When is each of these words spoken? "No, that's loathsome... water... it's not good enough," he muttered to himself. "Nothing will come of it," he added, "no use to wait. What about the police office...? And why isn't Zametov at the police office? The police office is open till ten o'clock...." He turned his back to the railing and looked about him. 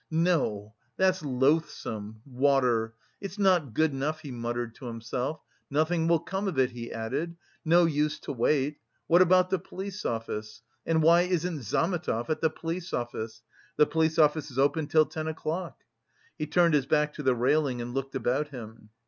"No, 0.09 0.73
that's 0.97 1.21
loathsome... 1.23 2.23
water... 2.25 2.95
it's 3.21 3.37
not 3.37 3.75
good 3.75 3.91
enough," 3.91 4.21
he 4.21 4.31
muttered 4.31 4.73
to 4.73 4.87
himself. 4.87 5.41
"Nothing 5.69 6.07
will 6.07 6.17
come 6.17 6.47
of 6.47 6.57
it," 6.57 6.71
he 6.71 6.91
added, 6.91 7.35
"no 7.63 7.85
use 7.85 8.19
to 8.21 8.33
wait. 8.33 8.77
What 9.05 9.21
about 9.21 9.51
the 9.51 9.59
police 9.59 10.03
office...? 10.03 10.63
And 10.87 11.03
why 11.03 11.21
isn't 11.21 11.61
Zametov 11.61 12.31
at 12.31 12.41
the 12.41 12.49
police 12.49 12.93
office? 12.93 13.43
The 13.77 13.85
police 13.85 14.17
office 14.17 14.49
is 14.49 14.57
open 14.57 14.87
till 14.87 15.05
ten 15.05 15.27
o'clock...." 15.27 15.83
He 16.35 16.47
turned 16.47 16.73
his 16.73 16.87
back 16.87 17.13
to 17.13 17.21
the 17.21 17.35
railing 17.35 17.79
and 17.79 17.93
looked 17.93 18.15
about 18.15 18.47
him. 18.47 18.89